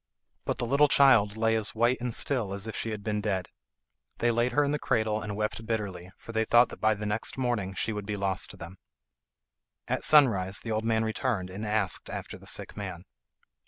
[0.45, 3.49] But the little child lay as white and still as if she had been dead.
[4.17, 7.05] They laid her in the cradle and wept bitterly, for they thought that by the
[7.05, 8.77] next morning she would be lost to them.
[9.87, 13.03] At sunrise the old man returned and asked after the sick man.